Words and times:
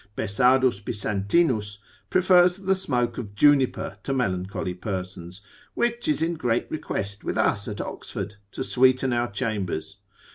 Bessardus 0.15 0.79
Bisantinus 0.79 1.77
prefers 2.09 2.57
the 2.57 2.73
smoke 2.73 3.19
of 3.19 3.35
juniper 3.35 3.99
to 4.01 4.15
melancholy 4.15 4.73
persons, 4.73 5.41
which 5.75 6.07
is 6.07 6.23
in 6.23 6.33
great 6.33 6.65
request 6.71 7.23
with 7.23 7.37
us 7.37 7.67
at 7.67 7.79
Oxford, 7.79 8.37
to 8.53 8.63
sweeten 8.63 9.13
our 9.13 9.29
chambers. 9.29 9.97